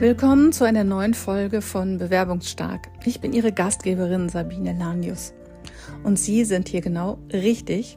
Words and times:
Willkommen 0.00 0.50
zu 0.50 0.64
einer 0.64 0.82
neuen 0.82 1.12
Folge 1.12 1.60
von 1.60 1.98
Bewerbungsstark. 1.98 2.88
Ich 3.04 3.20
bin 3.20 3.34
Ihre 3.34 3.52
Gastgeberin 3.52 4.30
Sabine 4.30 4.72
Lanius. 4.72 5.34
Und 6.02 6.18
Sie 6.18 6.46
sind 6.46 6.70
hier 6.70 6.80
genau 6.80 7.18
richtig, 7.34 7.96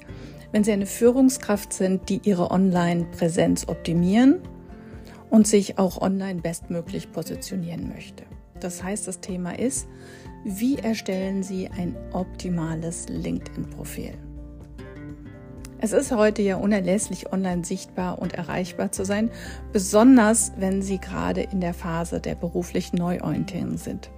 wenn 0.52 0.66
Sie 0.66 0.74
eine 0.74 0.86
Führungskraft 0.86 1.72
sind, 1.72 2.10
die 2.10 2.20
Ihre 2.26 2.52
Online-Präsenz 2.52 3.70
optimieren 3.70 4.42
und 5.30 5.48
sich 5.48 5.80
auch 5.80 6.02
online 6.02 6.42
bestmöglich 6.42 7.10
positionieren 7.10 7.88
möchte. 7.88 8.26
Das 8.60 8.84
heißt, 8.84 9.08
das 9.08 9.22
Thema 9.22 9.58
ist, 9.58 9.88
wie 10.44 10.76
erstellen 10.80 11.42
Sie 11.42 11.70
ein 11.70 11.96
optimales 12.12 13.08
LinkedIn-Profil? 13.08 14.12
Es 15.84 15.92
ist 15.92 16.14
heute 16.14 16.42
ja 16.42 16.56
unerlässlich, 16.56 17.34
online 17.34 17.66
sichtbar 17.66 18.20
und 18.20 18.36
erreichbar 18.36 18.94
zu 18.94 19.04
sein, 19.04 19.30
besonders 19.74 20.54
wenn 20.56 20.82
Sie 20.82 20.98
gerade 20.98 21.42
in 21.42 21.60
der 21.60 21.74
Phase 21.74 22.22
der 22.22 22.36
beruflichen 22.36 22.96
Neuorientierung 22.96 23.76
sind. 23.76 24.10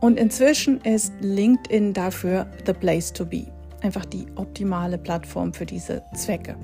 Und 0.00 0.18
inzwischen 0.18 0.80
ist 0.80 1.12
LinkedIn 1.20 1.92
dafür 1.92 2.48
the 2.66 2.72
place 2.72 3.12
to 3.12 3.24
be. 3.24 3.46
Einfach 3.82 4.04
die 4.04 4.26
optimale 4.34 4.98
Plattform 4.98 5.52
für 5.52 5.64
diese 5.64 6.02
Zwecke. 6.16 6.56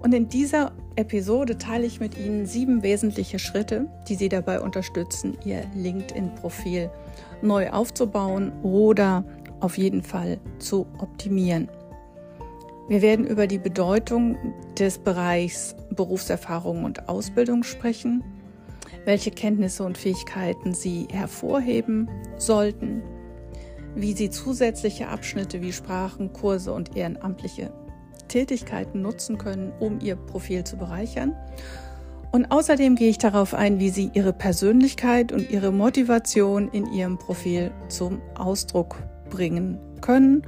Und 0.00 0.12
in 0.12 0.28
dieser 0.28 0.72
Episode 0.96 1.56
teile 1.56 1.86
ich 1.86 2.00
mit 2.00 2.18
Ihnen 2.18 2.46
sieben 2.46 2.82
wesentliche 2.82 3.38
Schritte, 3.38 3.86
die 4.08 4.16
Sie 4.16 4.28
dabei 4.28 4.60
unterstützen, 4.60 5.38
Ihr 5.44 5.62
LinkedIn-Profil 5.76 6.90
neu 7.42 7.70
aufzubauen 7.70 8.50
oder 8.64 9.24
auf 9.60 9.78
jeden 9.78 10.02
Fall 10.02 10.40
zu 10.58 10.84
optimieren. 10.98 11.68
Wir 12.88 13.00
werden 13.00 13.26
über 13.26 13.46
die 13.46 13.58
Bedeutung 13.58 14.36
des 14.78 14.98
Bereichs 14.98 15.76
Berufserfahrung 15.90 16.84
und 16.84 17.08
Ausbildung 17.08 17.62
sprechen, 17.62 18.24
welche 19.04 19.30
Kenntnisse 19.30 19.84
und 19.84 19.96
Fähigkeiten 19.96 20.74
Sie 20.74 21.06
hervorheben 21.10 22.08
sollten, 22.36 23.02
wie 23.94 24.12
Sie 24.12 24.30
zusätzliche 24.30 25.08
Abschnitte 25.08 25.62
wie 25.62 25.72
Sprachen, 25.72 26.32
Kurse 26.32 26.72
und 26.72 26.96
ehrenamtliche 26.96 27.72
Tätigkeiten 28.28 29.02
nutzen 29.02 29.38
können, 29.38 29.72
um 29.78 30.00
Ihr 30.00 30.16
Profil 30.16 30.64
zu 30.64 30.76
bereichern. 30.76 31.36
Und 32.32 32.50
außerdem 32.50 32.96
gehe 32.96 33.10
ich 33.10 33.18
darauf 33.18 33.54
ein, 33.54 33.78
wie 33.78 33.90
Sie 33.90 34.10
Ihre 34.14 34.32
Persönlichkeit 34.32 35.32
und 35.32 35.50
Ihre 35.50 35.70
Motivation 35.70 36.68
in 36.68 36.90
Ihrem 36.90 37.18
Profil 37.18 37.70
zum 37.88 38.22
Ausdruck 38.34 38.96
bringen 39.28 39.78
können 40.00 40.42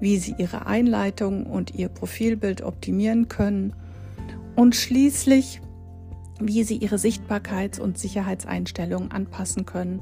wie 0.00 0.18
Sie 0.18 0.34
Ihre 0.38 0.66
Einleitung 0.66 1.46
und 1.46 1.74
Ihr 1.74 1.88
Profilbild 1.88 2.62
optimieren 2.62 3.28
können 3.28 3.74
und 4.56 4.74
schließlich, 4.74 5.60
wie 6.40 6.64
Sie 6.64 6.76
Ihre 6.76 6.96
Sichtbarkeits- 6.96 7.80
und 7.80 7.98
Sicherheitseinstellungen 7.98 9.12
anpassen 9.12 9.66
können, 9.66 10.00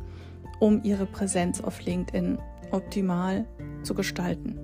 um 0.61 0.83
Ihre 0.85 1.07
Präsenz 1.07 1.61
auf 1.61 1.85
LinkedIn 1.85 2.39
optimal 2.71 3.45
zu 3.83 3.95
gestalten. 3.95 4.59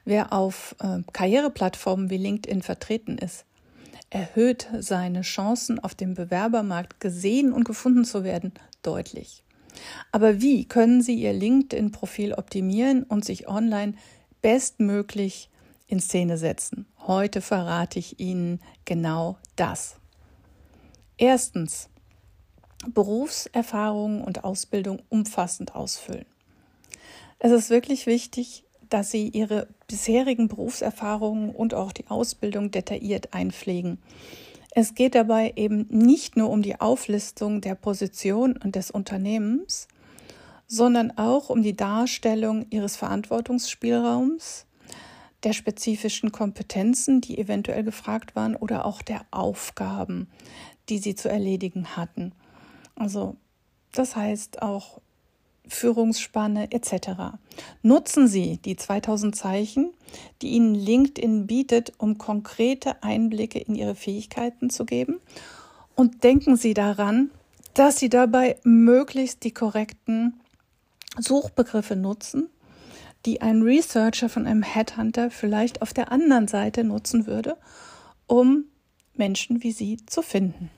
Wer 0.04 0.34
auf 0.34 0.76
äh, 0.80 1.00
Karriereplattformen 1.14 2.10
wie 2.10 2.18
LinkedIn 2.18 2.62
vertreten 2.62 3.18
ist, 3.18 3.46
erhöht 4.10 4.68
seine 4.80 5.22
Chancen, 5.22 5.80
auf 5.80 5.96
dem 5.96 6.14
Bewerbermarkt 6.14 7.00
gesehen 7.00 7.54
und 7.54 7.64
gefunden 7.64 8.04
zu 8.04 8.24
werden, 8.24 8.54
deutlich. 8.82 9.44
Aber 10.12 10.42
wie 10.42 10.66
können 10.66 11.02
Sie 11.02 11.16
Ihr 11.16 11.32
LinkedIn-Profil 11.32 12.34
optimieren 12.34 13.04
und 13.04 13.24
sich 13.24 13.48
online 13.48 13.94
bestmöglich 14.42 15.50
in 15.88 16.02
Szene 16.02 16.38
setzen? 16.38 16.86
Heute 16.98 17.40
verrate 17.40 18.00
ich 18.00 18.20
Ihnen 18.20 18.60
genau 18.84 19.38
das. 19.56 19.96
Erstens, 21.18 21.90
Berufserfahrung 22.88 24.24
und 24.24 24.44
Ausbildung 24.44 25.02
umfassend 25.10 25.76
ausfüllen. 25.76 26.26
Es 27.40 27.52
ist 27.52 27.70
wirklich 27.70 28.06
wichtig, 28.06 28.64
dass 28.90 29.12
Sie 29.12 29.28
Ihre 29.30 29.68
bisherigen 29.88 30.48
Berufserfahrungen 30.48 31.52
und 31.52 31.74
auch 31.74 31.92
die 31.92 32.08
Ausbildung 32.08 32.72
detailliert 32.72 33.34
einpflegen. 33.34 34.00
Es 34.72 34.94
geht 34.94 35.16
dabei 35.16 35.54
eben 35.56 35.88
nicht 35.90 36.38
nur 36.38 36.50
um 36.50 36.62
die 36.62 36.80
Auflistung 36.80 37.62
der 37.62 37.76
Position 37.76 38.58
und 38.58 38.76
des 38.76 38.92
Unternehmens, 38.92 39.88
sondern 40.68 41.18
auch 41.18 41.50
um 41.50 41.64
die 41.64 41.76
Darstellung 41.76 42.66
Ihres 42.70 42.96
Verantwortungsspielraums, 42.96 44.66
der 45.44 45.54
spezifischen 45.54 46.32
Kompetenzen, 46.32 47.22
die 47.22 47.38
eventuell 47.38 47.84
gefragt 47.84 48.36
waren, 48.36 48.56
oder 48.56 48.86
auch 48.86 49.02
der 49.02 49.26
Aufgaben, 49.32 50.28
die 50.90 51.00
Sie 51.00 51.16
zu 51.16 51.30
erledigen 51.30 51.96
hatten. 51.96 52.34
Also 53.00 53.38
das 53.92 54.16
heißt 54.16 54.62
auch 54.62 55.02
Führungsspanne 55.68 56.72
etc. 56.72 57.38
Nutzen 57.82 58.28
Sie 58.28 58.58
die 58.58 58.76
2000 58.76 59.36
Zeichen, 59.36 59.94
die 60.42 60.50
Ihnen 60.50 60.76
LinkedIn 60.76 61.48
bietet, 61.48 61.94
um 61.98 62.18
konkrete 62.18 63.02
Einblicke 63.04 63.60
in 63.60 63.76
Ihre 63.76 63.96
Fähigkeiten 63.96 64.70
zu 64.70 64.86
geben. 64.86 65.20
Und 65.96 66.24
denken 66.24 66.56
Sie 66.56 66.74
daran, 66.74 67.32
dass 67.74 68.00
Sie 68.00 68.10
dabei 68.10 68.58
möglichst 68.64 69.44
die 69.44 69.54
korrekten 69.54 70.40
Suchbegriffe 71.18 71.96
nutzen, 71.96 72.50
die 73.26 73.42
ein 73.42 73.62
Researcher 73.62 74.30
von 74.30 74.48
einem 74.48 74.64
Headhunter 74.64 75.30
vielleicht 75.30 75.82
auf 75.82 75.94
der 75.94 76.12
anderen 76.12 76.48
Seite 76.48 76.84
nutzen 76.84 77.28
würde, 77.28 77.58
um 78.28 78.66
Menschen 79.14 79.64
wie 79.64 79.72
Sie 79.72 79.98
zu 80.06 80.22
finden. 80.22 80.72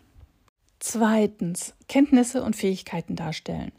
Zweitens, 0.83 1.75
Kenntnisse 1.87 2.41
und 2.41 2.55
Fähigkeiten 2.55 3.15
darstellen. 3.15 3.71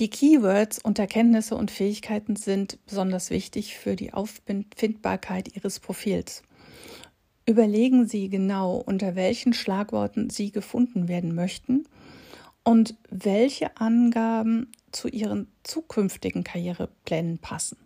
Die 0.00 0.10
Keywords 0.10 0.80
unter 0.80 1.06
Kenntnisse 1.06 1.54
und 1.54 1.70
Fähigkeiten 1.70 2.34
sind 2.34 2.84
besonders 2.84 3.30
wichtig 3.30 3.76
für 3.76 3.94
die 3.94 4.12
Auffindbarkeit 4.12 5.54
Ihres 5.54 5.78
Profils. 5.78 6.42
Überlegen 7.46 8.08
Sie 8.08 8.28
genau, 8.28 8.74
unter 8.74 9.14
welchen 9.14 9.52
Schlagworten 9.52 10.30
Sie 10.30 10.50
gefunden 10.50 11.06
werden 11.06 11.32
möchten 11.32 11.84
und 12.64 12.96
welche 13.08 13.76
Angaben 13.76 14.72
zu 14.90 15.06
Ihren 15.06 15.46
zukünftigen 15.62 16.42
Karriereplänen 16.42 17.38
passen. 17.38 17.78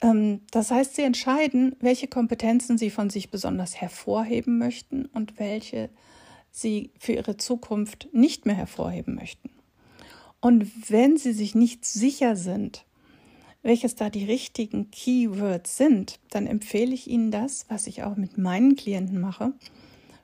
Ähm, 0.00 0.40
das 0.50 0.72
heißt, 0.72 0.96
Sie 0.96 1.02
entscheiden, 1.02 1.76
welche 1.78 2.08
Kompetenzen 2.08 2.76
Sie 2.76 2.90
von 2.90 3.08
sich 3.08 3.30
besonders 3.30 3.76
hervorheben 3.80 4.58
möchten 4.58 5.06
und 5.06 5.38
welche 5.38 5.90
sie 6.54 6.92
für 6.98 7.12
ihre 7.12 7.36
Zukunft 7.36 8.08
nicht 8.12 8.46
mehr 8.46 8.54
hervorheben 8.54 9.16
möchten. 9.16 9.50
Und 10.40 10.90
wenn 10.90 11.16
sie 11.16 11.32
sich 11.32 11.54
nicht 11.54 11.84
sicher 11.84 12.36
sind, 12.36 12.84
welches 13.62 13.96
da 13.96 14.08
die 14.08 14.24
richtigen 14.24 14.90
Keywords 14.90 15.76
sind, 15.76 16.20
dann 16.30 16.46
empfehle 16.46 16.94
ich 16.94 17.08
Ihnen 17.08 17.30
das, 17.30 17.64
was 17.68 17.86
ich 17.86 18.02
auch 18.02 18.16
mit 18.16 18.38
meinen 18.38 18.76
Klienten 18.76 19.20
mache. 19.20 19.52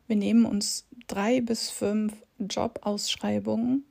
Wir 0.06 0.16
nehmen 0.16 0.44
uns 0.44 0.86
drei 1.08 1.40
bis 1.40 1.70
fünf 1.70 2.12
Jobausschreibungen, 2.38 3.84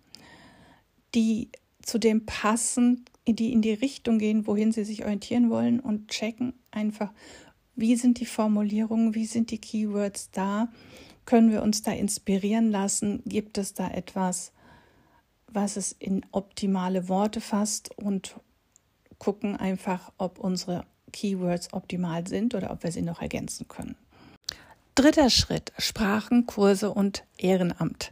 die 1.16 1.50
zu 1.82 1.98
dem 1.98 2.26
passen, 2.26 3.06
die 3.28 3.52
in 3.52 3.62
die 3.62 3.74
Richtung 3.74 4.20
gehen, 4.20 4.48
wohin 4.48 4.72
sie 4.72 4.86
sich 4.86 5.04
orientieren 5.04 5.50
wollen 5.50 5.80
und 5.80 6.10
checken 6.10 6.54
einfach, 6.72 7.12
wie 7.76 7.96
sind 7.96 8.20
die 8.20 8.26
Formulierungen, 8.26 9.16
wie 9.16 9.26
sind 9.26 9.52
die 9.52 9.60
Keywords 9.60 10.30
da 10.32 10.70
können 11.30 11.52
wir 11.52 11.62
uns 11.62 11.84
da 11.84 11.92
inspirieren 11.92 12.72
lassen? 12.72 13.22
Gibt 13.24 13.60
es 13.60 13.76
da 13.76 13.88
etwas, 13.88 14.52
was 15.48 15.78
es 15.78 15.92
in 15.92 16.26
optimale 16.32 17.08
Worte 17.08 17.40
fasst 17.40 17.92
und 17.98 18.34
gucken 19.20 19.56
einfach, 19.56 20.12
ob 20.18 20.40
unsere 20.40 20.86
Keywords 21.14 21.72
optimal 21.72 22.26
sind 22.28 22.56
oder 22.56 22.72
ob 22.72 22.82
wir 22.84 22.92
sie 22.92 23.04
noch 23.04 23.22
ergänzen 23.22 23.68
können. 23.68 23.96
Dritter 24.96 25.30
Schritt, 25.30 25.72
Sprachen, 25.78 26.48
Kurse 26.48 26.90
und 26.90 27.24
Ehrenamt. 27.38 28.10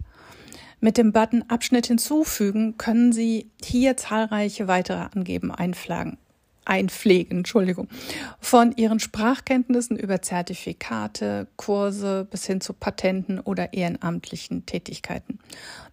Mit 0.79 0.99
dem 0.99 1.11
Button 1.11 1.41
Abschnitt 1.47 1.87
hinzufügen 1.87 2.77
können 2.77 3.13
Sie 3.13 3.49
hier 3.63 3.97
zahlreiche 3.97 4.67
weitere 4.67 5.07
Angeben 5.15 5.51
einflagen, 5.51 6.19
einpflegen, 6.67 7.39
Entschuldigung. 7.39 7.87
Von 8.39 8.75
Ihren 8.75 8.99
Sprachkenntnissen 8.99 9.97
über 9.97 10.21
Zertifikate, 10.21 11.47
Kurse 11.55 12.27
bis 12.29 12.45
hin 12.45 12.61
zu 12.61 12.73
Patenten 12.73 13.39
oder 13.39 13.73
ehrenamtlichen 13.73 14.65
Tätigkeiten. 14.65 15.39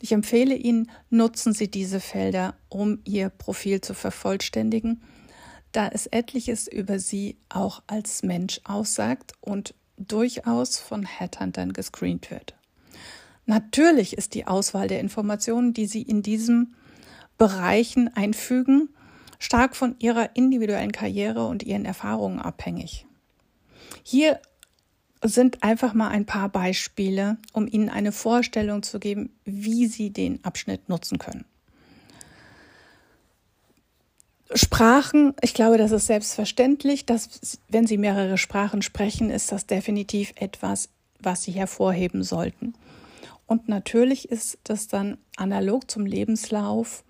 Ich 0.01 0.13
empfehle 0.13 0.55
Ihnen, 0.55 0.91
nutzen 1.11 1.53
Sie 1.53 1.71
diese 1.71 2.01
Felder, 2.01 2.55
um 2.69 2.99
Ihr 3.05 3.29
Profil 3.29 3.81
zu 3.81 3.95
vervollständigen, 3.95 5.03
da 5.73 5.89
es 5.89 6.07
etliches 6.07 6.69
über 6.69 6.99
Sie 6.99 7.37
auch 7.49 7.83
als 7.87 8.23
Mensch 8.23 8.61
aussagt 8.65 9.33
und 9.41 9.75
durchaus 9.97 10.79
von 10.79 11.05
Headhuntern 11.05 11.73
gescreent 11.73 12.31
wird. 12.31 12.55
Natürlich 13.47 14.17
ist 14.17 14.35
die 14.35 14.47
Auswahl 14.47 14.89
der 14.89 15.01
Informationen, 15.01 15.75
die 15.75 15.87
Sie 15.87 16.03
in 16.03 16.23
diesen 16.23 16.75
Bereichen 17.37 18.09
einfügen, 18.15 18.89
stark 19.45 19.77
von 19.77 19.95
Ihrer 19.99 20.35
individuellen 20.37 20.91
Karriere 20.91 21.47
und 21.47 21.63
Ihren 21.63 21.85
Erfahrungen 21.85 22.41
abhängig. 22.41 23.07
Hier 24.03 24.41
sind 25.23 25.63
einfach 25.63 25.93
mal 25.93 26.09
ein 26.09 26.25
paar 26.25 26.49
Beispiele, 26.49 27.37
um 27.53 27.69
Ihnen 27.69 27.91
eine 27.91 28.11
Vorstellung 28.11 28.83
zu 28.83 28.99
geben, 28.99 29.31
wie 29.45 29.87
Sie 29.87 30.11
den 30.11 30.43
Abschnitt 30.45 30.89
nutzen 30.89 31.19
können. 31.19 31.45
Sprachen, 34.55 35.35
ich 35.43 35.53
glaube, 35.53 35.77
das 35.77 35.93
ist 35.93 36.07
selbstverständlich, 36.07 37.05
dass 37.05 37.59
wenn 37.69 37.87
Sie 37.87 37.99
mehrere 37.99 38.39
Sprachen 38.39 38.81
sprechen, 38.81 39.29
ist 39.29 39.53
das 39.53 39.67
definitiv 39.67 40.33
etwas, 40.37 40.89
was 41.21 41.43
Sie 41.43 41.53
hervorheben 41.53 42.23
sollten. 42.23 42.75
Und 43.47 43.69
natürlich 43.69 44.31
ist 44.31 44.59
das 44.65 44.89
dann 44.89 45.19
analog 45.37 45.91
zum 45.91 46.07
Lebenslauf 46.07 47.05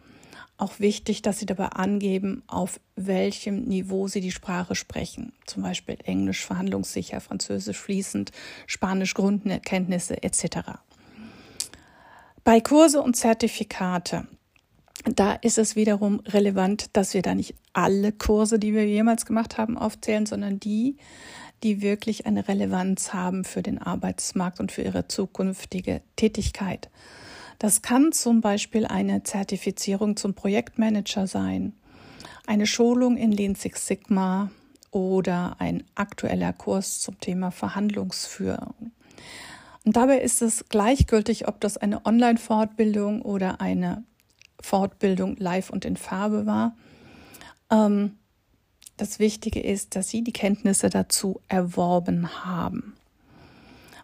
auch 0.56 0.79
wichtig, 0.79 1.23
dass 1.23 1.39
Sie 1.39 1.47
dabei 1.47 1.67
angeben, 1.67 2.43
auf 2.47 2.81
welchem 2.97 3.65
Niveau 3.65 4.06
Sie 4.06 4.21
die 4.21 4.31
Sprache 4.31 4.75
sprechen. 4.75 5.33
Zum 5.47 5.62
Beispiel 5.62 5.97
Englisch 6.05 6.45
verhandlungssicher, 6.45 7.21
Französisch 7.21 7.79
fließend, 7.79 8.31
Spanisch 8.67 9.15
Grundkenntnisse 9.15 10.23
etc. 10.23 10.59
Bei 12.45 12.61
Kurse 12.61 13.03
und 13.03 13.17
Zertifikate, 13.17 14.29
da 15.05 15.33
ist 15.33 15.59
es 15.59 15.77
wiederum 15.77 16.21
relevant, 16.21 16.97
dass 16.97 17.15
wir 17.15 17.23
da 17.23 17.35
nicht 17.35 17.55
alle 17.73 18.12
Kurse, 18.12 18.59
die 18.59 18.75
wir 18.75 18.87
jemals 18.87 19.27
gemacht 19.27 19.59
haben, 19.59 19.77
aufzählen, 19.77 20.25
sondern 20.25 20.61
die, 20.61 20.97
die 21.62 21.83
wirklich 21.83 22.27
eine 22.27 22.47
Relevanz 22.47 23.12
haben 23.12 23.45
für 23.45 23.62
den 23.62 23.79
Arbeitsmarkt 23.79 24.61
und 24.61 24.73
für 24.73 24.83
ihre 24.83 25.09
zukünftige 25.09 26.03
Tätigkeit. 26.17 26.91
Das 27.64 27.81
kann 27.81 28.12
zum 28.12 28.43
Beispiel 28.43 28.84
eine 28.84 29.22
Zertifizierung 29.22 30.19
zum 30.19 30.34
Projektmanager 30.34 31.26
sein, 31.26 31.72
eine 32.46 32.66
Schulung 32.66 33.16
in 33.16 33.32
Lean 33.32 33.55
Six 33.55 33.87
Sigma 33.87 34.50
oder 34.90 35.56
ein 35.61 35.82
aktueller 35.94 36.52
Kurs 36.52 37.00
zum 37.00 37.19
Thema 37.20 37.50
Verhandlungsführung. 37.50 38.93
Und 39.82 39.96
dabei 39.96 40.19
ist 40.19 40.43
es 40.43 40.66
gleichgültig, 40.69 41.49
ob 41.49 41.58
das 41.62 41.78
eine 41.78 42.05
Online-Fortbildung 42.05 43.22
oder 43.22 43.62
eine 43.62 44.05
Fortbildung 44.61 45.37
live 45.38 45.70
und 45.70 45.87
in 45.87 45.96
Farbe 45.96 46.44
war. 46.44 46.76
Ähm, 47.70 48.19
das 48.99 49.19
Wichtige 49.19 49.61
ist, 49.61 49.96
dass 49.96 50.11
Sie 50.11 50.22
die 50.22 50.34
Kenntnisse 50.34 50.90
dazu 50.90 51.40
erworben 51.49 52.44
haben. 52.44 52.94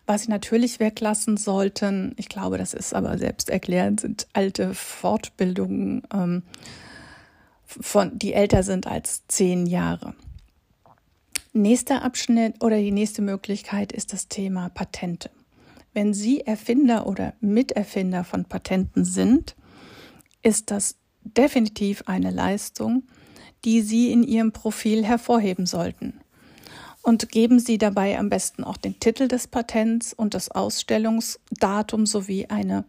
Was 0.07 0.23
Sie 0.23 0.31
natürlich 0.31 0.81
weglassen 0.81 1.37
sollten, 1.37 2.15
ich 2.17 2.29
glaube, 2.29 2.59
das 2.59 2.75
ist 2.75 2.95
aber 2.95 3.17
selbsterklärend, 3.19 4.01
sind 4.01 4.27
alte 4.33 4.75
Fortbildungen, 4.75 6.03
ähm, 6.13 6.43
von, 7.65 8.19
die 8.19 8.33
älter 8.33 8.63
sind 8.63 8.87
als 8.87 9.27
zehn 9.29 9.67
Jahre. 9.67 10.15
Nächster 11.53 12.03
Abschnitt 12.03 12.63
oder 12.63 12.79
die 12.79 12.93
nächste 12.93 13.23
Möglichkeit 13.23 13.93
ist 13.93 14.13
das 14.13 14.29
Thema 14.29 14.69
Patente. 14.69 15.31
Wenn 15.93 16.15
Sie 16.15 16.41
Erfinder 16.43 17.07
oder 17.07 17.35
Miterfinder 17.41 18.25
von 18.25 18.45
Patenten 18.45 19.05
sind, 19.05 19.57
ist 20.43 20.71
das 20.71 20.97
definitiv 21.25 22.05
eine 22.07 22.31
Leistung, 22.31 23.03
die 23.65 23.83
Sie 23.83 24.13
in 24.13 24.23
Ihrem 24.23 24.53
Profil 24.53 25.05
hervorheben 25.05 25.67
sollten. 25.67 26.21
Und 27.03 27.31
geben 27.31 27.59
Sie 27.59 27.79
dabei 27.79 28.19
am 28.19 28.29
besten 28.29 28.63
auch 28.63 28.77
den 28.77 29.01
Titel 29.01 29.27
des 29.27 29.47
Patents 29.47 30.13
und 30.13 30.35
das 30.35 30.51
Ausstellungsdatum 30.51 32.07
sowie 32.07 32.47
eine 32.47 32.85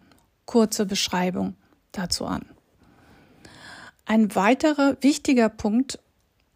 kurze 0.46 0.86
Beschreibung 0.86 1.56
dazu 1.92 2.26
an. 2.26 2.46
Ein 4.06 4.36
weiterer 4.36 4.98
wichtiger 5.02 5.48
Punkt 5.48 6.00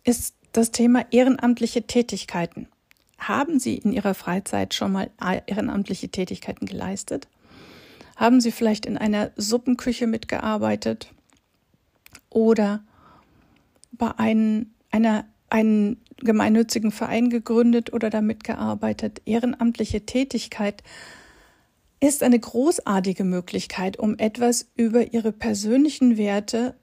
ist 0.04 0.36
das 0.52 0.72
Thema 0.72 1.06
ehrenamtliche 1.12 1.84
Tätigkeiten. 1.84 2.68
Haben 3.18 3.60
Sie 3.60 3.76
in 3.76 3.94
Ihrer 3.94 4.14
Freizeit 4.14 4.74
schon 4.74 4.92
mal 4.92 5.10
ehrenamtliche 5.48 6.10
Tätigkeiten 6.10 6.66
geleistet? 6.66 7.28
Haben 8.16 8.42
Sie 8.42 8.52
vielleicht 8.52 8.86
in 8.86 8.98
einer 8.98 9.32
Suppenküche 9.36 10.08
mitgearbeitet? 10.08 11.12
Oder 12.30 12.84
bei 13.92 14.12
ein, 14.18 14.74
einer, 14.92 15.26
einen 15.56 16.02
gemeinnützigen 16.18 16.92
Verein 16.92 17.30
gegründet 17.30 17.94
oder 17.94 18.10
damit 18.10 18.44
gearbeitet. 18.44 19.22
Ehrenamtliche 19.24 20.06
Tätigkeit 20.06 20.84
ist 22.02 22.24
eine 22.24 22.38
großartige 22.38 23.24
Möglichkeit, 23.24 23.98
um 23.98 24.18
etwas 24.18 24.68
über 24.76 25.14
ihre 25.14 25.32
persönlichen 25.32 26.18
Werte 26.18 26.76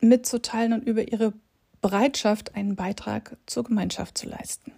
mitzuteilen 0.00 0.74
und 0.74 0.86
über 0.86 1.10
ihre 1.10 1.32
Bereitschaft, 1.80 2.56
einen 2.56 2.76
Beitrag 2.76 3.38
zur 3.46 3.64
Gemeinschaft 3.64 4.18
zu 4.18 4.28
leisten. 4.28 4.72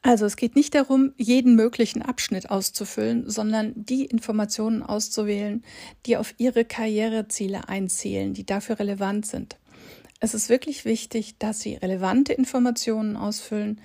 Also 0.00 0.24
es 0.24 0.36
geht 0.36 0.56
nicht 0.56 0.74
darum, 0.74 1.12
jeden 1.18 1.54
möglichen 1.54 2.00
Abschnitt 2.00 2.48
auszufüllen, 2.50 3.28
sondern 3.28 3.74
die 3.74 4.06
Informationen 4.06 4.82
auszuwählen, 4.82 5.62
die 6.06 6.16
auf 6.16 6.34
Ihre 6.38 6.64
Karriereziele 6.64 7.68
einzählen, 7.68 8.32
die 8.32 8.46
dafür 8.46 8.78
relevant 8.78 9.26
sind. 9.26 9.58
Es 10.20 10.34
ist 10.34 10.48
wirklich 10.48 10.84
wichtig, 10.84 11.38
dass 11.38 11.60
Sie 11.60 11.74
relevante 11.74 12.32
Informationen 12.32 13.16
ausfüllen, 13.16 13.80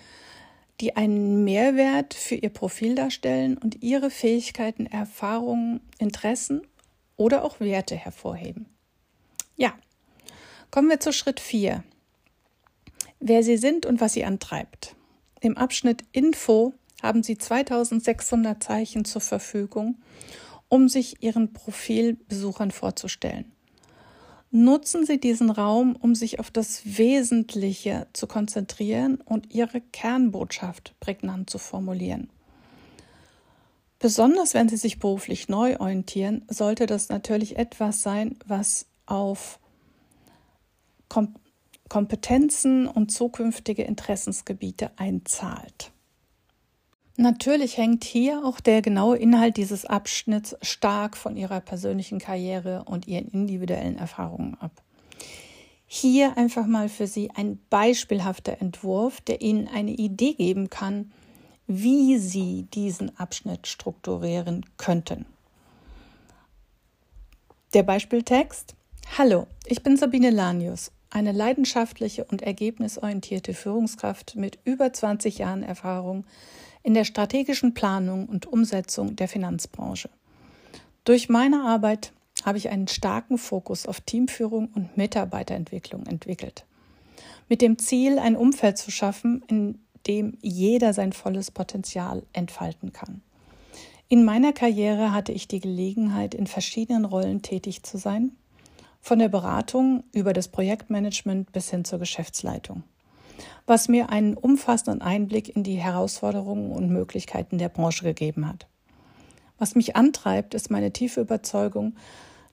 die 0.80 0.96
einen 0.96 1.44
Mehrwert 1.44 2.14
für 2.14 2.36
Ihr 2.36 2.50
Profil 2.50 2.96
darstellen 2.96 3.58
und 3.58 3.84
Ihre 3.84 4.10
Fähigkeiten, 4.10 4.86
Erfahrungen, 4.86 5.82
Interessen 5.98 6.62
oder 7.18 7.44
auch 7.44 7.60
Werte 7.60 7.96
hervorheben. 7.96 8.66
Ja, 9.58 9.74
kommen 10.72 10.90
wir 10.90 11.00
zu 11.00 11.12
Schritt 11.12 11.40
4. 11.40 11.84
Wer 13.20 13.44
Sie 13.44 13.58
sind 13.58 13.86
und 13.86 14.00
was 14.00 14.14
Sie 14.14 14.24
antreibt. 14.24 14.96
Im 15.42 15.58
Abschnitt 15.58 16.06
Info 16.14 16.74
haben 17.02 17.24
Sie 17.24 17.38
2600 17.38 18.64
Zeichen 18.64 19.04
zur 19.04 19.22
Verfügung, 19.22 19.98
um 20.70 20.88
sich 20.88 21.22
Ihren 21.22 21.52
Profilbesuchern 21.52 22.72
vorzustellen. 22.72 23.52
Nutzen 24.52 25.06
Sie 25.06 25.20
diesen 25.20 25.52
Raum, 25.52 25.96
um 25.96 26.16
sich 26.16 26.40
auf 26.40 26.50
das 26.50 26.98
Wesentliche 26.98 28.08
zu 28.14 28.26
konzentrieren 28.26 29.22
und 29.22 29.54
Ihre 29.54 29.80
Kernbotschaft 29.80 30.96
prägnant 31.00 31.50
zu 31.50 31.60
formulieren. 31.60 32.30
Besonders 34.00 34.54
wenn 34.54 34.70
Sie 34.70 34.78
sich 34.78 34.98
beruflich 34.98 35.50
neu 35.50 35.78
orientieren, 35.78 36.46
sollte 36.50 36.88
das 36.88 37.10
natürlich 37.10 37.58
etwas 37.58 38.02
sein, 38.02 38.38
was 38.46 38.88
auf 39.06 39.60
Kompetenzen 41.90 42.88
und 42.88 43.12
zukünftige 43.12 43.84
Interessensgebiete 43.84 44.92
einzahlt. 44.98 45.92
Natürlich 47.20 47.76
hängt 47.76 48.06
hier 48.06 48.46
auch 48.46 48.62
der 48.62 48.82
genaue 48.82 49.18
Inhalt 49.18 49.58
dieses 49.58 49.84
Abschnitts 49.84 50.56
stark 50.62 51.18
von 51.18 51.36
Ihrer 51.36 51.60
persönlichen 51.60 52.18
Karriere 52.18 52.86
und 52.86 53.10
Ihren 53.10 53.28
individuellen 53.28 53.98
Erfahrungen 53.98 54.56
ab. 54.62 54.72
Hier 55.86 56.38
einfach 56.38 56.66
mal 56.66 56.88
für 56.88 57.08
Sie 57.08 57.30
ein 57.36 57.60
beispielhafter 57.70 58.62
Entwurf, 58.62 59.20
der 59.20 59.42
Ihnen 59.42 59.68
eine 59.68 59.92
Idee 59.92 60.32
geben 60.32 60.70
kann, 60.70 61.12
wie 61.68 62.18
Sie 62.18 62.68
diesen 62.74 63.20
Abschnitt 63.20 63.68
strukturieren 63.68 64.66
könnten. 64.78 65.26
Der 67.74 67.84
Beispieltext 67.84 68.76
Hallo, 69.18 69.48
ich 69.66 69.84
bin 69.84 69.98
Sabine 69.98 70.30
Lanius 70.30 70.94
eine 71.10 71.34
leidenschaftliche 71.34 72.24
und 72.24 72.44
ergebnisorientierte 72.44 73.54
Führungskraft 73.54 74.38
mit 74.38 74.58
über 74.64 74.94
20 74.94 75.40
Jahren 75.40 75.64
Erfahrung 75.64 76.24
in 76.90 76.96
der 76.96 77.04
strategischen 77.04 77.76
Planung 77.76 78.26
und 78.26 78.48
Umsetzung 78.48 79.16
der 79.16 79.28
Finanzbranche. 79.28 80.10
Durch 81.04 81.30
meine 81.30 81.62
Arbeit 81.62 82.14
habe 82.44 82.58
ich 82.58 82.70
einen 82.70 82.88
starken 82.88 83.38
Fokus 83.38 83.86
auf 83.86 84.02
Teamführung 84.02 84.70
und 84.74 84.98
Mitarbeiterentwicklung 84.98 86.08
entwickelt. 86.08 86.66
mit 87.48 87.62
dem 87.62 87.78
Ziel, 87.78 88.18
ein 88.18 88.36
Umfeld 88.36 88.80
zu 88.80 88.90
schaffen, 88.90 89.44
in 89.48 89.78
dem 90.08 90.36
jeder 90.42 90.94
sein 90.94 91.14
volles 91.14 91.52
Potenzial 91.52 92.24
entfalten 92.34 92.92
kann. 92.92 93.22
In 94.08 94.26
meiner 94.26 94.52
Karriere 94.52 95.14
hatte 95.14 95.32
ich 95.32 95.48
die 95.48 95.60
Gelegenheit, 95.60 96.34
in 96.34 96.48
verschiedenen 96.48 97.06
Rollen 97.06 97.44
tätig 97.44 97.84
zu 97.84 98.00
sein, 98.00 98.32
von 99.00 99.20
der 99.20 99.30
Beratung 99.30 100.06
über 100.12 100.34
das 100.34 100.48
Projektmanagement 100.48 101.52
bis 101.52 101.70
hin 101.70 101.86
zur 101.86 102.00
Geschäftsleitung, 102.00 102.82
was 103.66 103.88
mir 103.88 104.10
einen 104.10 104.36
umfassenden 104.36 105.02
Einblick 105.02 105.56
in 105.56 105.64
die 105.64 105.78
Herausforderungen 105.78 106.72
und 106.72 106.90
Möglichkeiten 106.90 107.58
der 107.58 107.70
Branche 107.70 108.04
gegeben 108.04 108.48
hat. 108.48 108.68
Was 109.58 109.76
mich 109.76 109.96
antreibt, 109.96 110.54
ist 110.54 110.72
meine 110.72 110.92
tiefe 110.92 111.22
Überzeugung, 111.22 111.96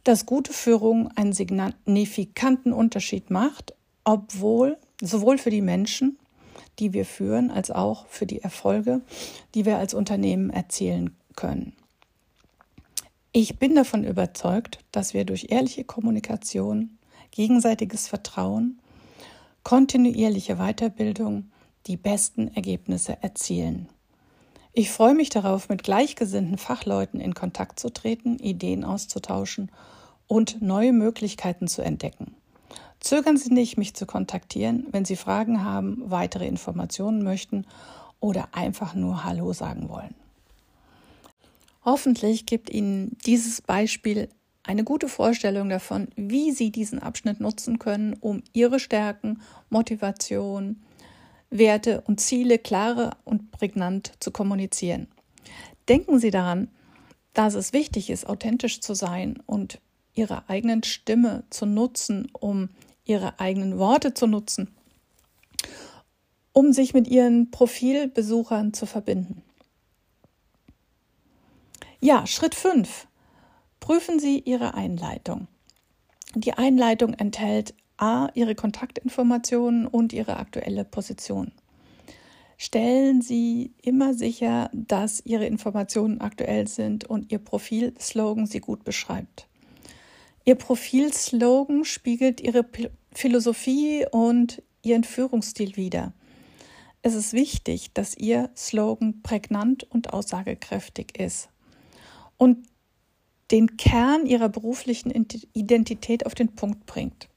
dass 0.05 0.27
gute 0.27 0.53
Führung 0.53 1.11
einen 1.17 1.33
signifikanten 1.33 2.73
Unterschied 2.73 3.31
macht, 3.31 3.75
obwohl 4.05 4.77
sowohl 5.01 5.39
für 5.39 5.51
die 5.51 5.63
Menschen, 5.63 6.19
die 6.79 6.93
wir 6.93 7.05
führen, 7.05 7.51
als 7.51 7.71
auch 7.71 8.07
für 8.07 8.27
die 8.27 8.43
Erfolge, 8.43 9.01
die 9.55 9.65
wir 9.65 9.79
als 9.79 9.95
Unternehmen 9.95 10.51
erzielen 10.51 11.17
können. 11.35 11.75
Ich 13.33 13.59
bin 13.59 13.75
davon 13.75 14.05
überzeugt, 14.05 14.79
dass 14.93 15.13
wir 15.13 15.25
durch 15.25 15.49
ehrliche 15.51 15.85
Kommunikation, 15.85 16.99
gegenseitiges 17.33 18.09
Vertrauen, 18.09 18.81
kontinuierliche 19.67 20.59
Weiterbildung 20.59 21.51
die 21.89 21.97
besten 21.97 22.47
Ergebnisse 22.55 23.21
erzielen. 23.21 23.89
Ich 24.73 24.93
freue 24.93 25.17
mich 25.17 25.29
darauf, 25.29 25.69
mit 25.69 25.83
gleichgesinnten 25.83 26.57
Fachleuten 26.57 27.19
in 27.19 27.35
Kontakt 27.35 27.81
zu 27.81 27.93
treten, 27.93 28.39
Ideen 28.39 28.85
auszutauschen 28.85 29.73
und 30.29 30.63
neue 30.63 30.93
Möglichkeiten 30.93 31.67
zu 31.67 31.83
entdecken. 31.83 32.37
Zögern 33.01 33.37
Sie 33.37 33.53
nicht, 33.53 33.77
mich 33.77 33.95
zu 33.95 34.07
kontaktieren, 34.07 34.87
wenn 34.93 35.05
Sie 35.05 35.17
Fragen 35.17 35.65
haben, 35.65 36.01
weitere 36.05 36.47
Informationen 36.47 37.25
möchten 37.25 37.67
oder 38.21 38.51
einfach 38.53 38.95
nur 38.95 39.25
Hallo 39.25 39.53
sagen 39.53 39.89
wollen. 39.89 40.15
Hoffentlich 41.85 42.47
gibt 42.47 42.71
Ihnen 42.71 43.19
dieses 43.27 43.63
Beispiel 43.63 44.29
eine 44.67 44.85
gute 44.85 45.09
Vorstellung 45.09 45.69
davon, 45.69 46.09
wie 46.17 46.51
Sie 46.51 46.71
diesen 46.71 46.99
Abschnitt 46.99 47.41
nutzen 47.41 47.79
können, 47.79 48.15
um 48.15 48.43
Ihre 48.53 48.81
Stärken, 48.81 49.41
Motivation, 49.71 50.83
Werte 51.51 52.03
und 52.03 52.21
Ziele 52.21 52.59
klar 52.59 53.17
und 53.25 53.53
prägnant 53.53 54.13
zu 54.19 54.33
kommunizieren. 54.33 55.07
Denken 55.89 56.19
Sie 56.19 56.31
daran, 56.31 56.69
dass 57.33 57.55
es 57.55 57.73
wichtig 57.73 58.11
ist, 58.11 58.27
authentisch 58.27 58.81
zu 58.81 58.95
sein 58.95 59.39
und 59.47 59.81
Ihre 60.15 60.49
eigenen 60.49 60.83
Stimme 60.83 61.45
zu 61.51 61.67
nutzen, 61.67 62.29
um 62.33 62.71
Ihre 63.05 63.39
eigenen 63.39 63.79
Worte 63.79 64.15
zu 64.15 64.27
nutzen, 64.27 64.75
um 66.53 66.73
sich 66.73 66.93
mit 66.93 67.07
Ihren 67.07 67.53
Profilbesuchern 67.53 68.73
zu 68.73 68.87
verbinden. 68.87 69.43
Ja, 72.01 72.27
Schritt 72.27 72.55
5. 72.55 73.07
Prüfen 73.87 74.19
Sie 74.19 74.41
Ihre 74.41 74.75
Einleitung. 74.75 75.47
Die 76.35 76.55
Einleitung 76.55 77.15
enthält 77.15 77.73
A, 77.97 78.27
Ihre 78.35 78.57
Kontaktinformationen 78.57 79.87
und 79.87 80.13
Ihre 80.13 80.39
aktuelle 80.39 80.85
Position. 80.85 81.53
Stellen 82.57 83.23
Sie 83.23 83.75
immer 83.81 84.13
sicher, 84.13 84.71
dass 84.73 85.25
Ihre 85.25 85.47
Informationen 85.47 86.21
aktuell 86.21 86.67
sind 86.67 87.05
und 87.05 87.31
Ihr 87.31 87.39
Profilslogan 87.39 88.47
sie 88.47 88.59
gut 88.59 88.83
beschreibt. 88.83 89.47
Ihr 90.45 90.57
Profilslogan 90.57 91.85
spiegelt 91.85 92.41
Ihre 92.41 92.67
Philosophie 93.13 94.05
und 94.11 94.65
Ihren 94.83 95.05
Führungsstil 95.05 95.77
wider. 95.77 96.13
Es 97.03 97.15
ist 97.15 97.35
wichtig, 97.35 97.93
dass 97.95 98.17
Ihr 98.17 98.51
Slogan 98.57 99.23
prägnant 99.23 99.85
und 99.85 100.13
aussagekräftig 100.13 101.17
ist 101.21 101.51
und 102.37 102.67
den 103.51 103.77
Kern 103.77 104.27
Ihrer 104.27 104.49
beruflichen 104.49 105.11
Identität 105.53 106.27
auf 106.27 106.35
den 106.35 106.55
Punkt 106.55 106.87
bringt. 106.87 107.29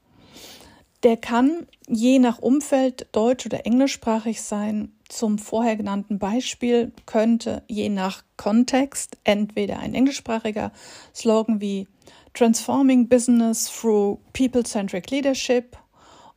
Der 1.02 1.16
kann 1.16 1.66
je 1.88 2.18
nach 2.18 2.40
Umfeld 2.40 3.06
deutsch- 3.12 3.46
oder 3.46 3.64
englischsprachig 3.64 4.42
sein. 4.42 4.92
Zum 5.08 5.38
vorher 5.38 5.76
genannten 5.76 6.18
Beispiel 6.18 6.92
könnte 7.06 7.62
je 7.68 7.88
nach 7.88 8.22
Kontext 8.36 9.16
entweder 9.24 9.78
ein 9.78 9.94
englischsprachiger 9.94 10.72
Slogan 11.14 11.60
wie 11.60 11.88
Transforming 12.34 13.08
Business 13.08 13.64
through 13.64 14.18
People-Centric 14.34 15.10
Leadership 15.10 15.76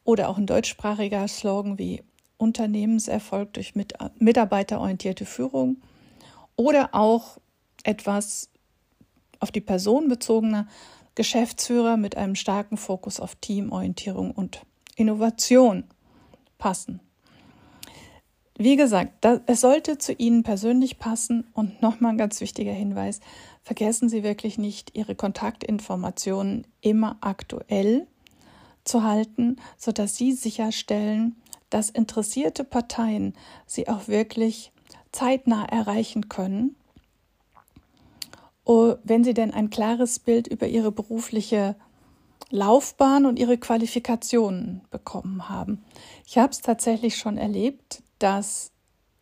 oder 0.05 0.29
auch 0.29 0.37
ein 0.37 0.47
deutschsprachiger 0.47 1.27
Slogan 1.27 1.77
wie 1.77 2.01
Unternehmenserfolg 2.37 3.53
durch 3.53 3.73
mitarbeiterorientierte 3.75 5.25
Führung 5.25 5.77
oder 6.55 6.89
auch 6.93 7.37
etwas 7.83 8.49
auf 9.43 9.51
die 9.51 9.61
Person 9.61 10.07
bezogener 10.07 10.67
Geschäftsführer 11.15 11.97
mit 11.97 12.17
einem 12.17 12.35
starken 12.35 12.77
Fokus 12.77 13.19
auf 13.19 13.35
Teamorientierung 13.35 14.31
und 14.31 14.61
Innovation 14.95 15.83
passen. 16.57 17.01
Wie 18.57 18.75
gesagt, 18.75 19.25
es 19.47 19.61
sollte 19.61 19.97
zu 19.97 20.13
Ihnen 20.13 20.43
persönlich 20.43 20.97
passen. 20.97 21.47
Und 21.53 21.81
nochmal 21.81 22.11
ein 22.11 22.17
ganz 22.17 22.39
wichtiger 22.39 22.71
Hinweis, 22.71 23.19
vergessen 23.63 24.09
Sie 24.09 24.23
wirklich 24.23 24.57
nicht, 24.57 24.95
Ihre 24.95 25.15
Kontaktinformationen 25.15 26.65
immer 26.81 27.17
aktuell 27.21 28.07
zu 28.85 29.03
halten, 29.03 29.57
sodass 29.77 30.15
Sie 30.15 30.31
sicherstellen, 30.31 31.35
dass 31.69 31.89
interessierte 31.89 32.63
Parteien 32.63 33.33
Sie 33.65 33.89
auch 33.89 34.07
wirklich 34.07 34.71
zeitnah 35.11 35.65
erreichen 35.65 36.29
können 36.29 36.75
wenn 38.65 39.23
Sie 39.23 39.33
denn 39.33 39.53
ein 39.53 39.69
klares 39.69 40.19
Bild 40.19 40.47
über 40.47 40.67
Ihre 40.67 40.91
berufliche 40.91 41.75
Laufbahn 42.49 43.25
und 43.25 43.39
Ihre 43.39 43.57
Qualifikationen 43.57 44.81
bekommen 44.91 45.49
haben. 45.49 45.83
Ich 46.25 46.37
habe 46.37 46.51
es 46.51 46.61
tatsächlich 46.61 47.17
schon 47.17 47.37
erlebt, 47.37 48.03
dass 48.19 48.71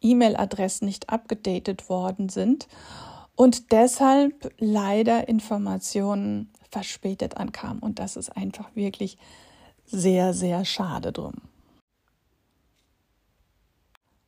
E-Mail-Adressen 0.01 0.85
nicht 0.85 1.09
abgedatet 1.09 1.89
worden 1.89 2.29
sind 2.29 2.67
und 3.35 3.71
deshalb 3.71 4.53
leider 4.59 5.27
Informationen 5.27 6.51
verspätet 6.69 7.37
ankamen. 7.37 7.79
Und 7.81 7.99
das 7.99 8.15
ist 8.15 8.29
einfach 8.35 8.75
wirklich 8.75 9.17
sehr, 9.85 10.33
sehr 10.33 10.65
schade 10.65 11.11
drum. 11.11 11.35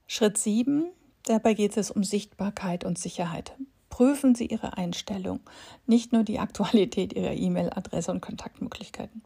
Schritt 0.08 0.38
7, 0.38 0.86
dabei 1.26 1.54
geht 1.54 1.78
es 1.78 1.90
um 1.90 2.04
Sichtbarkeit 2.04 2.84
und 2.84 3.00
Sicherheit. 3.00 3.56
Prüfen 3.94 4.34
Sie 4.34 4.48
Ihre 4.48 4.76
Einstellung, 4.76 5.42
nicht 5.86 6.14
nur 6.14 6.24
die 6.24 6.40
Aktualität 6.40 7.14
Ihrer 7.14 7.34
E-Mail-Adresse 7.34 8.10
und 8.10 8.22
Kontaktmöglichkeiten. 8.22 9.22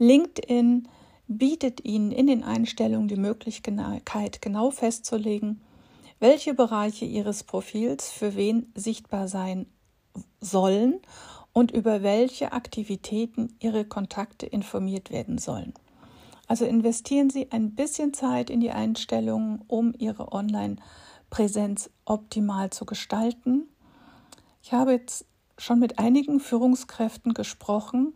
LinkedIn 0.00 0.88
bietet 1.28 1.84
Ihnen 1.84 2.10
in 2.10 2.26
den 2.26 2.42
Einstellungen 2.42 3.06
die 3.06 3.14
Möglichkeit, 3.14 4.42
genau 4.42 4.72
festzulegen, 4.72 5.60
welche 6.18 6.52
Bereiche 6.52 7.04
Ihres 7.04 7.44
Profils 7.44 8.10
für 8.10 8.34
wen 8.34 8.72
sichtbar 8.74 9.28
sein 9.28 9.66
sollen 10.40 10.98
und 11.52 11.70
über 11.70 12.02
welche 12.02 12.50
Aktivitäten 12.50 13.54
Ihre 13.60 13.84
Kontakte 13.84 14.46
informiert 14.46 15.12
werden 15.12 15.38
sollen. 15.38 15.74
Also 16.48 16.64
investieren 16.64 17.30
Sie 17.30 17.52
ein 17.52 17.76
bisschen 17.76 18.14
Zeit 18.14 18.50
in 18.50 18.58
die 18.58 18.72
Einstellungen, 18.72 19.62
um 19.68 19.94
Ihre 19.96 20.32
Online-Präsenz 20.32 21.88
optimal 22.04 22.70
zu 22.70 22.84
gestalten 22.84 23.68
ich 24.62 24.72
habe 24.72 24.92
jetzt 24.92 25.26
schon 25.58 25.78
mit 25.78 25.98
einigen 25.98 26.40
Führungskräften 26.40 27.34
gesprochen, 27.34 28.14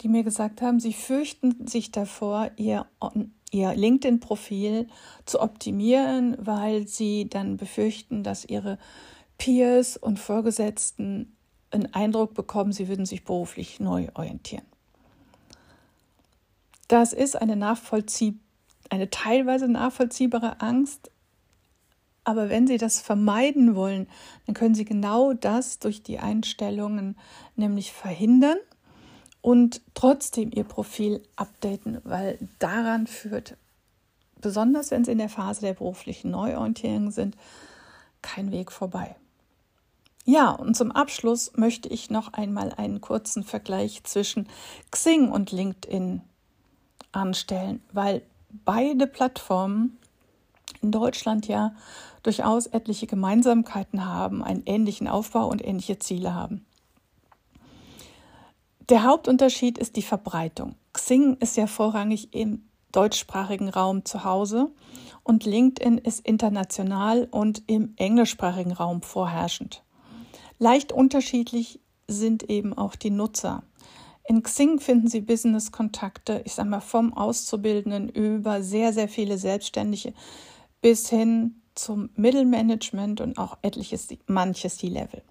die 0.00 0.08
mir 0.08 0.22
gesagt 0.22 0.60
haben, 0.62 0.80
sie 0.80 0.92
fürchten 0.92 1.66
sich 1.66 1.90
davor, 1.90 2.50
ihr, 2.56 2.86
ihr 3.50 3.74
LinkedIn-Profil 3.74 4.88
zu 5.24 5.40
optimieren, 5.40 6.36
weil 6.38 6.86
sie 6.86 7.28
dann 7.28 7.56
befürchten, 7.56 8.22
dass 8.22 8.44
ihre 8.44 8.78
Peers 9.38 9.96
und 9.96 10.18
Vorgesetzten 10.18 11.36
einen 11.70 11.92
Eindruck 11.94 12.34
bekommen, 12.34 12.72
sie 12.72 12.88
würden 12.88 13.06
sich 13.06 13.24
beruflich 13.24 13.80
neu 13.80 14.08
orientieren. 14.14 14.64
Das 16.88 17.12
ist 17.12 17.36
eine, 17.36 17.56
nachvollzieh 17.56 18.38
eine 18.90 19.10
teilweise 19.10 19.68
nachvollziehbare 19.68 20.60
Angst, 20.60 21.10
aber 22.28 22.50
wenn 22.50 22.66
Sie 22.66 22.76
das 22.76 23.00
vermeiden 23.00 23.74
wollen, 23.74 24.06
dann 24.44 24.54
können 24.54 24.74
Sie 24.74 24.84
genau 24.84 25.32
das 25.32 25.78
durch 25.78 26.02
die 26.02 26.18
Einstellungen 26.18 27.16
nämlich 27.56 27.90
verhindern 27.90 28.58
und 29.40 29.80
trotzdem 29.94 30.50
Ihr 30.52 30.64
Profil 30.64 31.22
updaten, 31.36 32.02
weil 32.04 32.38
daran 32.58 33.06
führt, 33.06 33.56
besonders 34.42 34.90
wenn 34.90 35.06
Sie 35.06 35.12
in 35.12 35.16
der 35.16 35.30
Phase 35.30 35.62
der 35.62 35.72
beruflichen 35.72 36.30
Neuorientierung 36.30 37.12
sind, 37.12 37.34
kein 38.20 38.52
Weg 38.52 38.72
vorbei. 38.72 39.16
Ja, 40.26 40.50
und 40.50 40.76
zum 40.76 40.92
Abschluss 40.92 41.52
möchte 41.56 41.88
ich 41.88 42.10
noch 42.10 42.34
einmal 42.34 42.74
einen 42.74 43.00
kurzen 43.00 43.42
Vergleich 43.42 44.04
zwischen 44.04 44.48
Xing 44.90 45.30
und 45.30 45.50
LinkedIn 45.50 46.20
anstellen, 47.10 47.82
weil 47.94 48.20
beide 48.66 49.06
Plattformen 49.06 49.96
in 50.82 50.90
Deutschland 50.90 51.48
ja 51.48 51.74
durchaus 52.22 52.66
etliche 52.66 53.06
Gemeinsamkeiten 53.06 54.04
haben, 54.04 54.42
einen 54.42 54.62
ähnlichen 54.66 55.08
Aufbau 55.08 55.48
und 55.48 55.64
ähnliche 55.64 55.98
Ziele 55.98 56.34
haben. 56.34 56.64
Der 58.88 59.04
Hauptunterschied 59.04 59.76
ist 59.78 59.96
die 59.96 60.02
Verbreitung. 60.02 60.74
Xing 60.94 61.36
ist 61.40 61.56
ja 61.56 61.66
vorrangig 61.66 62.34
im 62.34 62.68
deutschsprachigen 62.92 63.68
Raum 63.68 64.04
zu 64.04 64.24
Hause 64.24 64.70
und 65.22 65.44
LinkedIn 65.44 65.98
ist 65.98 66.26
international 66.26 67.28
und 67.30 67.62
im 67.66 67.92
englischsprachigen 67.96 68.72
Raum 68.72 69.02
vorherrschend. 69.02 69.82
Leicht 70.58 70.90
unterschiedlich 70.90 71.80
sind 72.06 72.48
eben 72.48 72.72
auch 72.76 72.96
die 72.96 73.10
Nutzer. 73.10 73.62
In 74.26 74.42
Xing 74.42 74.80
finden 74.80 75.08
Sie 75.08 75.20
Business-Kontakte, 75.20 76.42
ich 76.44 76.54
sage 76.54 76.68
mal 76.68 76.80
vom 76.80 77.14
Auszubildenden 77.14 78.08
über 78.08 78.62
sehr, 78.62 78.92
sehr 78.92 79.08
viele 79.08 79.38
Selbstständige 79.38 80.12
bis 80.80 81.08
hin 81.08 81.62
zum 81.74 82.10
Mittelmanagement 82.16 83.20
und 83.20 83.38
auch 83.38 83.58
etliches, 83.62 84.08
manches 84.26 84.78
C-Level. 84.78 85.22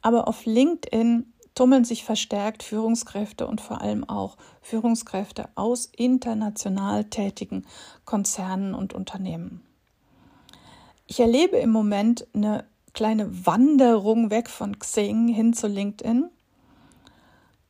Aber 0.00 0.28
auf 0.28 0.46
LinkedIn 0.46 1.32
tummeln 1.54 1.84
sich 1.84 2.04
verstärkt 2.04 2.62
Führungskräfte 2.62 3.46
und 3.46 3.60
vor 3.60 3.80
allem 3.80 4.08
auch 4.08 4.36
Führungskräfte 4.62 5.48
aus 5.56 5.86
international 5.86 7.04
tätigen 7.04 7.66
Konzernen 8.04 8.74
und 8.74 8.94
Unternehmen. 8.94 9.62
Ich 11.06 11.20
erlebe 11.20 11.56
im 11.56 11.70
Moment 11.70 12.26
eine 12.34 12.64
kleine 12.94 13.46
Wanderung 13.46 14.30
weg 14.30 14.48
von 14.48 14.78
Xing 14.78 15.28
hin 15.28 15.52
zu 15.52 15.66
LinkedIn 15.66 16.30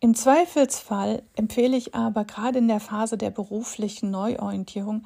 im 0.00 0.14
Zweifelsfall 0.14 1.24
empfehle 1.34 1.76
ich 1.76 1.96
aber 1.96 2.24
gerade 2.24 2.58
in 2.58 2.68
der 2.68 2.78
Phase 2.78 3.18
der 3.18 3.30
beruflichen 3.30 4.12
Neuorientierung 4.12 5.02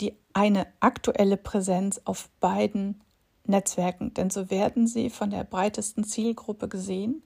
die 0.00 0.16
eine 0.32 0.66
aktuelle 0.80 1.36
Präsenz 1.36 2.00
auf 2.04 2.28
beiden 2.40 3.00
Netzwerken, 3.44 4.14
denn 4.14 4.30
so 4.30 4.50
werden 4.50 4.86
sie 4.86 5.10
von 5.10 5.30
der 5.30 5.44
breitesten 5.44 6.04
Zielgruppe 6.04 6.68
gesehen 6.68 7.22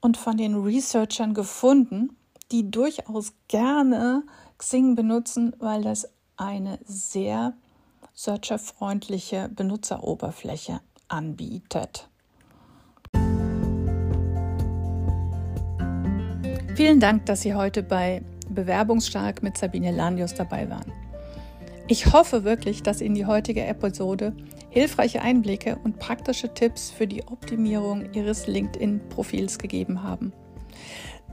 und 0.00 0.16
von 0.16 0.36
den 0.36 0.54
Researchern 0.54 1.34
gefunden, 1.34 2.16
die 2.52 2.70
durchaus 2.70 3.32
gerne 3.48 4.24
Xing 4.58 4.94
benutzen, 4.94 5.54
weil 5.58 5.82
das 5.82 6.08
eine 6.36 6.78
sehr 6.84 7.54
searcherfreundliche 8.14 9.48
Benutzeroberfläche 9.48 10.80
anbietet. 11.08 12.08
Vielen 16.76 17.00
Dank, 17.00 17.26
dass 17.26 17.42
Sie 17.42 17.54
heute 17.54 17.82
bei 17.82 18.22
Bewerbungsstark 18.48 19.42
mit 19.42 19.58
Sabine 19.58 19.92
Lanius 19.92 20.34
dabei 20.34 20.70
waren. 20.70 20.99
Ich 21.90 22.12
hoffe 22.12 22.44
wirklich, 22.44 22.84
dass 22.84 23.00
Ihnen 23.00 23.16
die 23.16 23.26
heutige 23.26 23.64
Episode 23.66 24.32
hilfreiche 24.68 25.22
Einblicke 25.22 25.76
und 25.82 25.98
praktische 25.98 26.54
Tipps 26.54 26.88
für 26.88 27.08
die 27.08 27.24
Optimierung 27.26 28.12
Ihres 28.12 28.46
LinkedIn-Profils 28.46 29.58
gegeben 29.58 30.04
haben. 30.04 30.32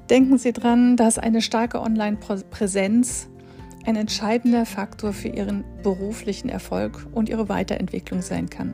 Denken 0.09 0.39
Sie 0.39 0.53
dran, 0.53 0.97
dass 0.97 1.19
eine 1.19 1.43
starke 1.43 1.79
Online-Präsenz 1.79 3.29
ein 3.85 3.95
entscheidender 3.95 4.65
Faktor 4.65 5.13
für 5.13 5.27
Ihren 5.27 5.63
beruflichen 5.83 6.49
Erfolg 6.49 7.05
und 7.13 7.29
Ihre 7.29 7.49
Weiterentwicklung 7.49 8.23
sein 8.23 8.49
kann. 8.49 8.73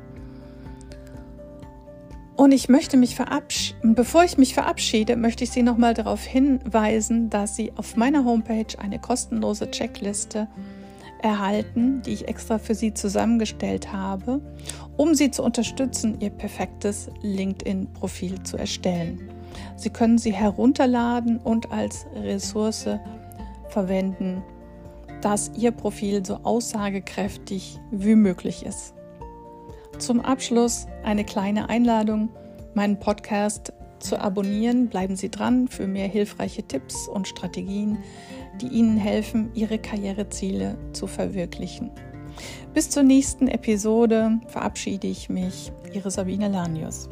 Und 2.38 2.54
ich 2.54 2.70
möchte 2.70 2.96
mich 2.96 3.14
verabschieden, 3.14 3.94
bevor 3.94 4.24
ich 4.24 4.38
mich 4.38 4.54
verabschiede, 4.54 5.18
möchte 5.18 5.44
ich 5.44 5.52
Sie 5.52 5.64
nochmal 5.64 5.94
darauf 5.94 6.24
hinweisen, 6.24 7.30
dass 7.30 7.58
Sie 7.58 7.74
auf 7.76 7.98
meiner 7.98 8.24
Homepage 8.24 8.80
eine 8.80 9.00
kostenlose 9.00 9.70
Checkliste 9.70 10.48
erhalten, 11.24 12.02
die 12.04 12.12
ich 12.12 12.28
extra 12.28 12.60
für 12.60 12.76
Sie 12.76 12.94
zusammengestellt 12.94 13.92
habe, 13.92 14.42
um 14.98 15.16
Sie 15.16 15.32
zu 15.32 15.44
unterstützen, 15.44 16.20
Ihr 16.20 16.30
perfektes 16.30 17.10
LinkedIn-Profil 17.22 18.44
zu 18.44 18.58
erstellen. 18.58 19.30
Sie 19.76 19.90
können 19.90 20.18
sie 20.18 20.34
herunterladen 20.34 21.38
und 21.38 21.72
als 21.72 22.06
Ressource 22.16 22.88
verwenden, 23.70 24.44
dass 25.22 25.52
Ihr 25.56 25.72
Profil 25.72 26.26
so 26.26 26.40
aussagekräftig 26.44 27.80
wie 27.92 28.16
möglich 28.16 28.66
ist. 28.66 28.94
Zum 30.00 30.22
Abschluss 30.22 30.88
eine 31.04 31.24
kleine 31.24 31.70
Einladung, 31.70 32.30
meinen 32.74 33.00
Podcast 33.00 33.72
zu 34.00 34.20
abonnieren. 34.20 34.88
Bleiben 34.88 35.16
Sie 35.16 35.30
dran 35.30 35.68
für 35.68 35.88
mehr 35.88 36.08
hilfreiche 36.08 36.64
Tipps 36.64 37.08
und 37.08 37.28
Strategien, 37.28 38.00
die 38.62 38.68
Ihnen 38.68 38.98
helfen, 38.98 39.52
Ihre 39.54 39.80
Karriereziele 39.80 40.78
zu 40.94 41.08
verwirklichen. 41.08 41.92
Bis 42.74 42.90
zur 42.90 43.04
nächsten 43.04 43.48
Episode 43.48 44.40
verabschiede 44.48 45.08
ich 45.08 45.30
mich, 45.30 45.72
Ihre 45.94 46.10
Sabine 46.10 46.48
Lanius. 46.48 47.10